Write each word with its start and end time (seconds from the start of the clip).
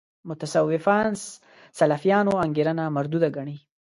متصوفان 0.29 1.11
سلفیانو 1.79 2.33
انګېرنه 2.45 2.83
مردوده 2.95 3.29
ګڼي. 3.35 3.57